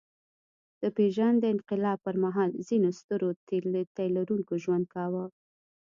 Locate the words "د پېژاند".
0.81-1.41